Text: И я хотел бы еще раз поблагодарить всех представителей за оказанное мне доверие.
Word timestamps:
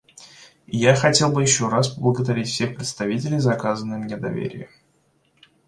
И 0.65 0.77
я 0.77 0.95
хотел 0.95 1.31
бы 1.31 1.43
еще 1.43 1.69
раз 1.69 1.89
поблагодарить 1.89 2.47
всех 2.47 2.75
представителей 2.75 3.37
за 3.37 3.53
оказанное 3.53 3.99
мне 3.99 4.17
доверие. 4.17 4.67